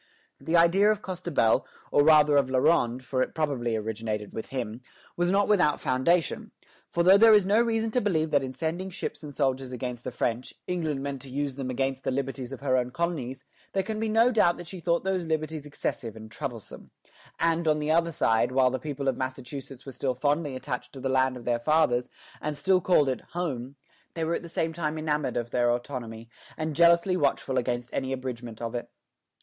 [0.39, 4.81] The idea of Costebelle, or rather of La Ronde, for it probably originated with him,
[5.15, 6.49] was not without foundation;
[6.89, 10.03] for though there is no reason to believe that in sending ships and soldiers against
[10.03, 13.83] the French, England meant to use them against the liberties of her own colonies, there
[13.83, 16.89] can be no doubt that she thought those liberties excessive and troublesome;
[17.39, 20.99] and, on the other side, while the people of Massachusetts were still fondly attached to
[20.99, 22.09] the land of their fathers,
[22.41, 23.75] and still called it "Home,"
[24.15, 26.27] they were at the same time enamoured of their autonomy,
[26.57, 28.89] and jealously watchful against any abridgment of it.